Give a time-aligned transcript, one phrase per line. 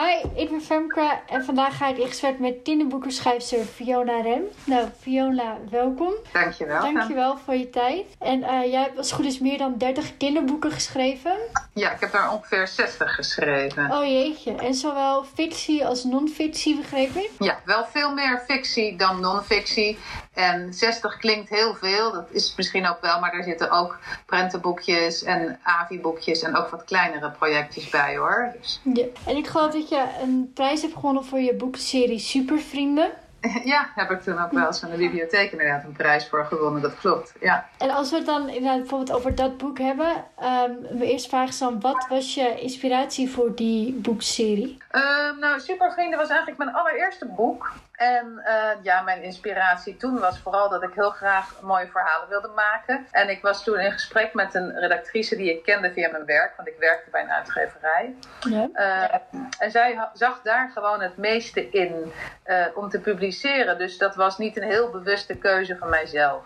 [0.00, 4.42] Hi, ik ben Femke en vandaag ga ik in gesprek met kinderboekenschrijfster Fiona Rem.
[4.64, 6.12] Nou, Fiona, welkom.
[6.32, 6.80] Dankjewel.
[6.80, 8.06] Dankjewel voor je tijd.
[8.18, 11.32] En uh, jij hebt als het goed is meer dan 30 kinderboeken geschreven.
[11.74, 13.90] Ja, ik heb daar ongeveer 60 geschreven.
[13.92, 17.30] Oh jeetje, en zowel fictie als non-fictie begreep ik?
[17.38, 19.98] Ja, wel veel meer fictie dan non-fictie.
[20.34, 25.22] En 60 klinkt heel veel, dat is misschien ook wel, maar er zitten ook prentenboekjes
[25.22, 28.52] en AVI-boekjes en ook wat kleinere projectjes bij hoor.
[28.60, 28.80] Dus.
[28.94, 29.04] Ja.
[29.26, 33.10] En ik geloof dat je een prijs hebt gewonnen voor je boekserie Supervrienden.
[33.64, 36.82] Ja, heb ik toen ook wel eens van de bibliotheek inderdaad een prijs voor gewonnen,
[36.82, 37.34] dat klopt.
[37.40, 37.68] Ja.
[37.78, 41.48] En als we het dan inderdaad bijvoorbeeld over dat boek hebben, um, mijn eerste vraag
[41.48, 44.82] is dan, wat was je inspiratie voor die boekserie?
[44.92, 45.02] Uh,
[45.40, 47.72] nou, Supervrienden was eigenlijk mijn allereerste boek.
[48.00, 52.48] En uh, ja, mijn inspiratie toen was vooral dat ik heel graag mooie verhalen wilde
[52.48, 53.06] maken.
[53.10, 56.56] En ik was toen in gesprek met een redactrice die ik kende via mijn werk,
[56.56, 58.14] want ik werkte bij een uitgeverij.
[58.40, 58.68] Ja.
[58.74, 62.12] Uh, en zij zag daar gewoon het meeste in
[62.46, 63.78] uh, om te publiceren.
[63.78, 66.42] Dus dat was niet een heel bewuste keuze van mijzelf.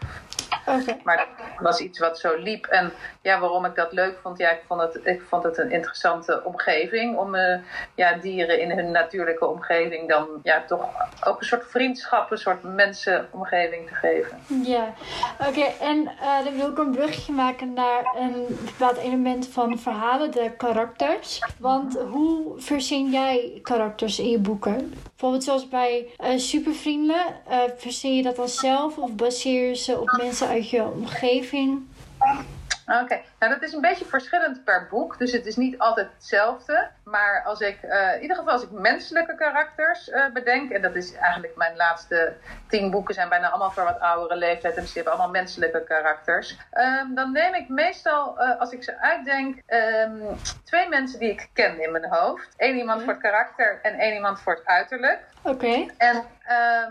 [0.66, 1.00] Okay.
[1.02, 2.66] Maar dat was iets wat zo liep.
[2.66, 5.70] En ja, waarom ik dat leuk vond, ja, ik vond het, ik vond het een
[5.70, 7.56] interessante omgeving om uh,
[7.94, 10.88] ja, dieren in hun natuurlijke omgeving dan ja, toch
[11.24, 14.38] ook een soort vriendschap, een soort mensenomgeving te geven.
[14.64, 14.94] Ja,
[15.48, 15.64] oké.
[15.80, 20.50] En uh, dan wil ik een brugje maken naar een bepaald element van verhalen, de
[20.56, 21.42] karakters.
[21.58, 24.94] Want hoe verzin jij karakters in je boeken?
[25.02, 27.24] Bijvoorbeeld zoals bij uh, Supervrienden.
[27.76, 31.86] Verzin je dat dan zelf of baseer je ze op mensen uit omgeving?
[32.86, 36.90] Oké, nou dat is een beetje verschillend per boek, dus het is niet altijd hetzelfde.
[37.04, 40.94] Maar als ik, uh, in ieder geval als ik menselijke karakters uh, bedenk, en dat
[40.94, 42.32] is eigenlijk mijn laatste
[42.68, 46.58] tien boeken zijn bijna allemaal voor wat oudere leeftijd, en ze hebben allemaal menselijke karakters.
[46.72, 50.22] Um, dan neem ik meestal, uh, als ik ze uitdenk, um,
[50.64, 52.54] twee mensen die ik ken in mijn hoofd.
[52.56, 55.18] Eén iemand voor het karakter en één iemand voor het uiterlijk.
[55.42, 55.54] Oké.
[55.54, 55.90] Okay.
[55.96, 56.16] En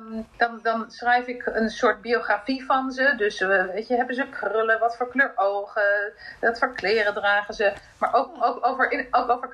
[0.06, 3.14] um, dan, dan schrijf ik een soort biografie van ze.
[3.18, 7.74] Dus weet je, hebben ze krullen, wat voor kleur ogen, wat voor kleren dragen ze.
[7.98, 9.50] Maar ook, ook, over, in, ook over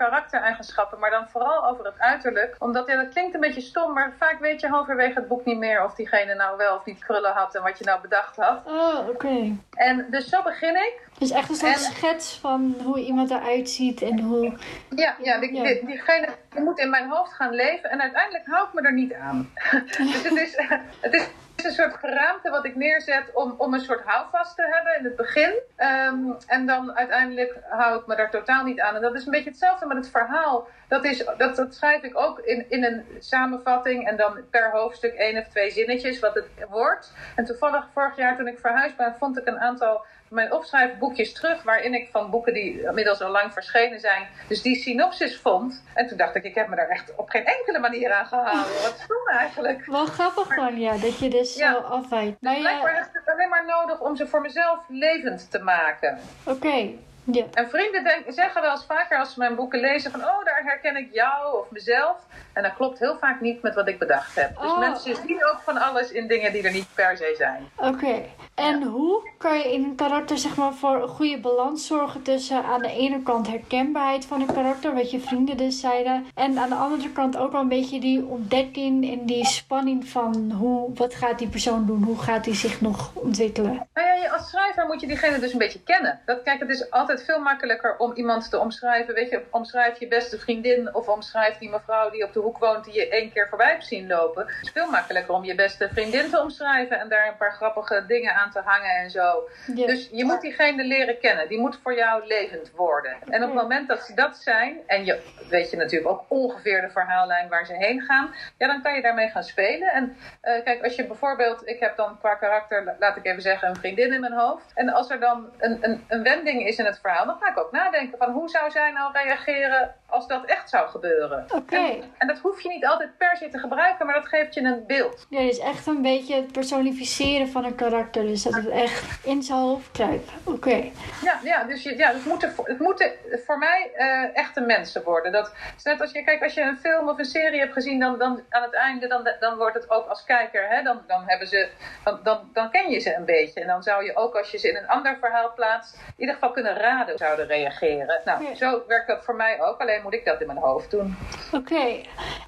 [0.50, 2.56] karaktereigenschappen, maar dan vooral over het uiterlijk.
[2.60, 5.58] Omdat ja, dat klinkt een beetje stom, maar vaak weet je halverwege het boek niet
[5.58, 8.62] meer of diegene nou wel of niet krullen had en wat je nou bedacht had.
[8.66, 9.10] Oh, oké.
[9.10, 9.58] Okay.
[9.72, 11.08] En dus zo begin ik.
[11.18, 14.54] Dus echt een soort en, schets van hoe iemand eruit ziet en hoe...
[14.96, 15.64] Ja, ja, die, ja.
[15.64, 18.94] Die, diegene die moet in mijn hoofd gaan leven en uiteindelijk hou ik me er
[18.94, 19.50] niet aan.
[19.98, 20.58] dus het is,
[21.00, 21.28] het is
[21.64, 25.16] een soort geraamte wat ik neerzet om, om een soort houvast te hebben in het
[25.16, 25.54] begin.
[25.78, 28.96] Um, en dan uiteindelijk hou ik me daar totaal niet aan.
[28.96, 30.68] En dat is een beetje hetzelfde met het verhaal.
[30.88, 35.14] Dat, is, dat, dat schrijf ik ook in, in een samenvatting en dan per hoofdstuk
[35.14, 37.14] één of twee zinnetjes wat het wordt.
[37.36, 41.64] En toevallig vorig jaar toen ik verhuisd ben, vond ik een aantal mijn opschrijfboekjes terug,
[41.64, 45.84] waarin ik van boeken die inmiddels al lang verschenen zijn, dus die synopsis vond.
[45.94, 48.82] En toen dacht ik, ik heb me daar echt op geen enkele manier aan gehouden.
[48.82, 49.86] Wat stom eigenlijk.
[49.86, 52.42] Wel grappig dan, ja, dat je dus ja, zo afwijkt.
[52.42, 53.00] Maar blijkbaar ja.
[53.00, 56.20] is het alleen maar nodig om ze voor mezelf levend te maken.
[56.44, 56.56] Oké.
[56.56, 57.00] Okay.
[57.32, 57.46] Ja.
[57.54, 60.96] En vrienden zeggen wel eens vaker als ze mijn boeken lezen van, oh, daar herken
[60.98, 62.18] ik jou of mezelf.
[62.54, 64.58] En dat klopt heel vaak niet met wat ik bedacht heb.
[64.62, 64.80] Dus oh.
[64.80, 67.70] mensen zien ook van alles in dingen die er niet per se zijn.
[67.76, 67.88] Oké.
[67.88, 68.30] Okay.
[68.56, 68.86] En ja.
[68.86, 72.82] hoe kan je in een karakter zeg maar voor een goede balans zorgen tussen aan
[72.82, 76.76] de ene kant herkenbaarheid van een karakter, wat je vrienden dus zeiden, en aan de
[76.76, 81.40] andere kant ook wel een beetje die ontdekking en die spanning van hoe, wat gaat
[81.40, 83.88] die persoon doen, hoe gaat hij zich nog ontwikkelen?
[83.94, 86.20] Nou ja, als schrijver moet je diegene dus een beetje kennen.
[86.26, 89.14] Dat, kijk, het is altijd veel makkelijker om iemand te omschrijven.
[89.14, 92.86] Weet je, omschrijf je beste vriendin of omschrijf die mevrouw die op de hoek woont
[92.86, 94.46] die je één keer voorbij hebt zien lopen.
[94.46, 98.04] Het is veel makkelijker om je beste vriendin te omschrijven en daar een paar grappige
[98.08, 99.50] dingen aan te hangen en zo.
[99.66, 101.48] Dus je moet diegene leren kennen.
[101.48, 103.12] Die moet voor jou levend worden.
[103.30, 105.20] En op het moment dat ze dat zijn, en je
[105.50, 109.02] weet je natuurlijk ook ongeveer de verhaallijn waar ze heen gaan, ja, dan kan je
[109.02, 109.88] daarmee gaan spelen.
[109.88, 113.70] En uh, kijk, als je bijvoorbeeld, ik heb dan qua karakter, laat ik even zeggen,
[113.70, 114.72] een vriendin in mijn hoofd.
[114.76, 117.60] En als er dan een, een, een wending is in het verhaal, dan ga ik
[117.60, 121.44] ook nadenken van hoe zou zij nou reageren als dat echt zou gebeuren.
[121.44, 121.56] Oké.
[121.56, 121.90] Okay.
[121.90, 124.62] En, en, dat hoef je niet altijd per se te gebruiken, maar dat geeft je
[124.62, 125.26] een beeld.
[125.30, 128.24] Ja, dus echt een beetje het personificeren van een karakter.
[128.24, 130.32] Dus dat het echt in zijn hoofd kruipt.
[130.44, 130.56] Oké.
[130.56, 130.92] Okay.
[131.24, 133.12] Ja, ja, dus je, ja, het, moeten, het moeten
[133.46, 135.32] voor mij uh, echte mensen worden.
[135.32, 135.54] Dat,
[135.84, 138.44] net als je, kijk, als je een film of een serie hebt gezien, dan, dan
[138.50, 141.70] aan het einde, dan, dan wordt het ook als kijker, hè, dan, dan, hebben ze,
[142.04, 143.62] dan, dan, dan ken je ze een beetje.
[143.62, 146.34] En dan zou je ook, als je ze in een ander verhaal plaatst, in ieder
[146.34, 148.22] geval kunnen raden hoe zouden reageren.
[148.26, 148.56] Nou, Ja.
[148.56, 149.80] zo werkt dat voor mij ook.
[149.82, 151.16] Alleen moet ik dat in mijn hoofd doen.
[151.52, 152.02] Oké.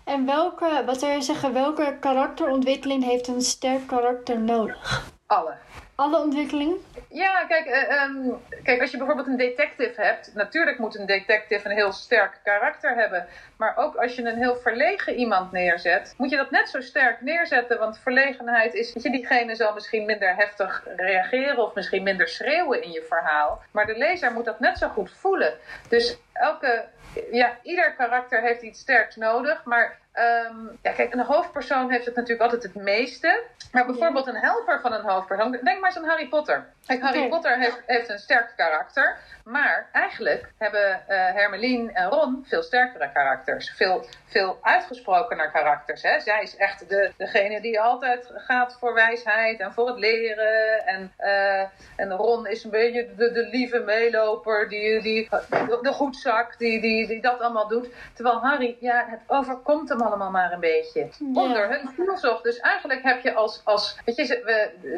[0.04, 5.12] En welke, wat zou je zeggen, welke karakterontwikkeling heeft een sterk karakter nodig?
[5.32, 5.54] Alle.
[5.96, 6.78] Alle ontwikkeling?
[7.10, 11.70] Ja, kijk, uh, um, kijk, als je bijvoorbeeld een detective hebt, natuurlijk moet een detective
[11.70, 13.28] een heel sterk karakter hebben.
[13.58, 17.22] Maar ook als je een heel verlegen iemand neerzet, moet je dat net zo sterk
[17.22, 17.80] neerzetten.
[17.80, 22.84] Want verlegenheid is, dat je, diegene zal misschien minder heftig reageren of misschien minder schreeuwen
[22.84, 23.62] in je verhaal.
[23.72, 25.54] Maar de lezer moet dat net zo goed voelen.
[25.90, 26.86] Dus elke,
[27.32, 29.64] ja, ieder karakter heeft iets sterks nodig.
[29.64, 33.44] Maar Um, ja, kijk, een hoofdpersoon heeft het natuurlijk altijd het meeste.
[33.72, 35.52] Maar bijvoorbeeld een helper van een hoofdpersoon.
[35.52, 36.66] Denk maar eens aan Harry Potter.
[36.86, 39.18] Kijk, Harry Potter heeft, heeft een sterk karakter.
[39.44, 43.74] Maar eigenlijk hebben uh, Hermeline en Ron veel sterkere karakters.
[43.76, 46.02] Veel, veel uitgesprokener karakters.
[46.02, 46.20] Hè?
[46.20, 50.86] Zij is echt de, degene die altijd gaat voor wijsheid en voor het leren.
[50.86, 51.62] En, uh,
[51.96, 56.82] en Ron is een beetje de, de lieve meeloper, die, die, de, de goedzak, die,
[56.82, 57.90] die, die dat allemaal doet.
[58.14, 61.10] Terwijl Harry, ja, het overkomt hem allemaal maar een beetje.
[61.34, 62.42] Onder hun filosof.
[62.42, 64.42] Dus eigenlijk heb je als, als weet je,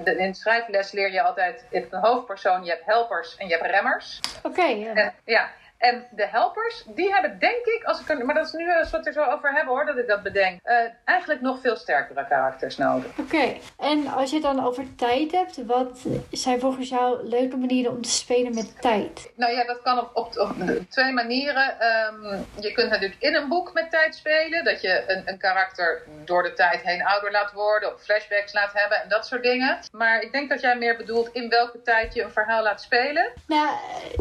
[0.04, 3.58] we, in schrijfles leer je altijd, je hebt een hoofdpersoon, je hebt helpers en je
[3.58, 4.20] hebt remmers.
[4.44, 5.14] Oké, ja.
[5.26, 5.50] ja.
[5.90, 8.92] En de helpers, die hebben denk ik, als ik er, maar dat is nu eens
[8.92, 10.76] wat we er zo over hebben hoor, dat ik dat bedenk, uh,
[11.06, 13.12] eigenlijk nog veel sterkere karakters nodig.
[13.18, 17.92] Oké, en als je het dan over tijd hebt, wat zijn volgens jou leuke manieren
[17.92, 19.32] om te spelen met tijd?
[19.36, 20.56] Nou ja, dat kan op, op, op
[20.90, 21.76] twee manieren.
[22.14, 26.04] Um, je kunt natuurlijk in een boek met tijd spelen, dat je een, een karakter
[26.26, 29.80] door de tijd heen ouder laat worden, of flashbacks laat hebben en dat soort dingen.
[29.92, 33.32] Maar ik denk dat jij meer bedoelt in welke tijd je een verhaal laat spelen.
[33.48, 33.70] Nou,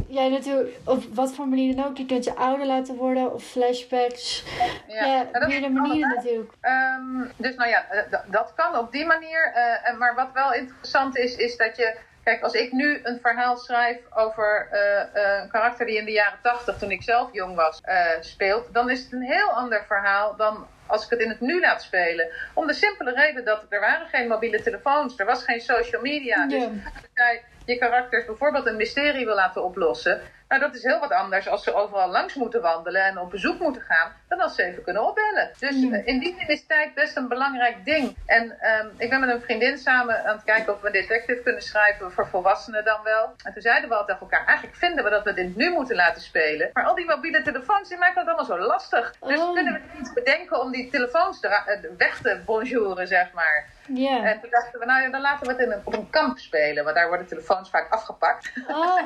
[0.09, 1.97] jij natuurlijk, op wat voor manier dan ook.
[1.97, 4.45] Je kunt ze ouder laten worden of flashbacks.
[4.89, 6.53] Ja, ja meerdere manieren natuurlijk.
[6.61, 7.87] Um, dus nou ja,
[8.27, 9.53] dat kan op die manier.
[9.57, 13.57] Uh, maar wat wel interessant is, is dat je Kijk, als ik nu een verhaal
[13.57, 17.81] schrijf over uh, een karakter die in de jaren tachtig, toen ik zelf jong was,
[18.21, 21.61] speelt, dan is het een heel ander verhaal dan als ik het in het nu
[21.61, 22.29] laat spelen.
[22.55, 26.47] Om de simpele reden dat er waren geen mobiele telefoons, er was geen social media.
[26.47, 30.21] Dus als jij je karakters bijvoorbeeld een mysterie wil laten oplossen,
[30.53, 33.59] nou, dat is heel wat anders als ze overal langs moeten wandelen en op bezoek
[33.59, 35.51] moeten gaan, dan als ze even kunnen opbellen.
[35.59, 38.17] Dus uh, in die zin is tijd best een belangrijk ding.
[38.27, 41.43] En um, ik ben met een vriendin samen aan het kijken of we een detective
[41.43, 43.35] kunnen schrijven voor volwassenen dan wel.
[43.45, 45.97] En toen zeiden we al tegen elkaar, eigenlijk vinden we dat we dit nu moeten
[45.97, 46.71] laten spelen.
[46.73, 49.15] Maar al die mobiele telefoons, die maken het allemaal zo lastig.
[49.21, 49.55] Dus oh.
[49.55, 51.53] kunnen we niet bedenken om die telefoons eh,
[51.99, 53.69] weg te bonjouren, zeg maar.
[53.95, 54.25] Yeah.
[54.25, 56.39] En toen dachten we, nou ja, dan laten we het in een, op een kamp
[56.39, 58.53] spelen, want daar worden telefoons vaak afgepakt.
[58.69, 58.97] Oh.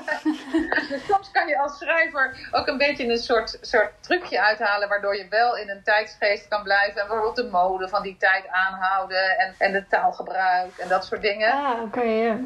[0.90, 5.16] dus soms kan je als schrijver ook een beetje een soort, soort trucje uithalen, waardoor
[5.16, 7.00] je wel in een tijdsgeest kan blijven.
[7.00, 11.22] En bijvoorbeeld de mode van die tijd aanhouden en, en de taalgebruik en dat soort
[11.22, 11.52] dingen.
[11.52, 12.38] Ah, oké, ja.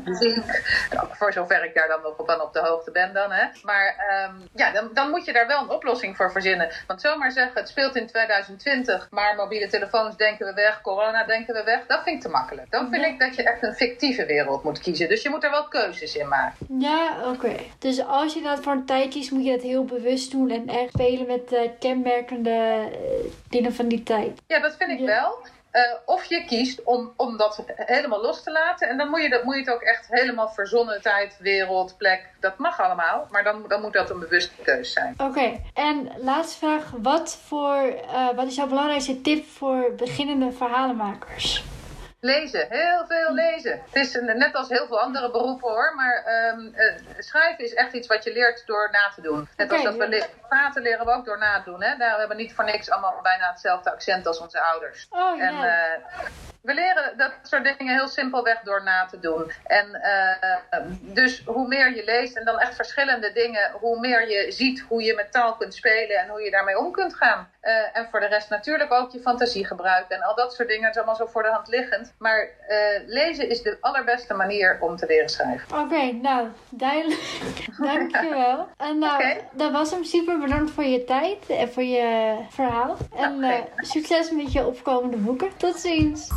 [0.90, 3.44] Nou, voor zover ik daar dan nog op, dan op de hoogte ben dan, hè.
[3.62, 3.94] Maar
[4.28, 6.70] um, ja, dan, dan moet je daar wel een oplossing voor verzinnen.
[6.86, 11.54] Want zomaar zeggen, het speelt in 2020, maar mobiele telefoons denken we weg, corona denken
[11.54, 12.70] we weg, dat vind ik te makkelijk.
[12.70, 15.08] Dan vind ik dat je echt een fictieve wereld moet kiezen.
[15.08, 16.66] Dus je moet er wel keuzes in maken.
[16.78, 17.54] Ja, oké.
[17.78, 20.68] Dus als je dat voor een tijd kiest, moet je dat heel bewust doen en
[20.68, 24.40] echt spelen met de kenmerkende eh, dingen van die tijd.
[24.46, 25.38] Ja, dat vind ik wel.
[25.72, 28.88] Uh, of je kiest om, om dat helemaal los te laten.
[28.88, 32.26] En dan moet je, dat, moet je het ook echt helemaal verzonnen tijd, wereld, plek.
[32.40, 33.26] Dat mag allemaal.
[33.30, 35.14] Maar dan, dan moet dat een bewuste keuze zijn.
[35.18, 35.60] Oké.
[35.74, 36.92] En laatste vraag.
[36.98, 41.64] Wat, voor, uh, wat is jouw belangrijkste tip voor beginnende verhalenmakers?
[42.20, 43.82] Lezen, heel veel lezen.
[43.86, 46.24] Het is net als heel veel andere beroepen hoor, maar
[46.54, 46.74] um,
[47.18, 49.48] schrijven is echt iets wat je leert door na te doen.
[49.56, 51.82] Net als dat we le praten leren we ook door na te doen.
[51.82, 51.96] Hè?
[51.96, 55.06] Daar hebben we niet voor niks allemaal bijna hetzelfde accent als onze ouders.
[55.10, 55.62] Oh, en, uh,
[56.62, 59.52] we leren dat soort dingen heel simpelweg door na te doen.
[59.66, 64.52] En uh, dus hoe meer je leest en dan echt verschillende dingen, hoe meer je
[64.52, 67.50] ziet hoe je met taal kunt spelen en hoe je daarmee om kunt gaan.
[67.62, 70.90] Uh, en voor de rest natuurlijk ook je fantasie gebruiken en al dat soort dingen
[70.90, 72.14] is allemaal zo voor de hand liggend.
[72.18, 75.68] Maar uh, lezen is de allerbeste manier om te leren schrijven.
[75.72, 77.66] Oké, okay, nou, duidelijk.
[77.78, 78.68] Dankjewel.
[78.76, 79.48] En nou, okay.
[79.52, 80.04] dat was hem.
[80.04, 82.96] Super bedankt voor je tijd en voor je verhaal.
[83.16, 83.68] En okay.
[83.76, 85.56] succes met je opkomende boeken.
[85.56, 86.28] Tot ziens.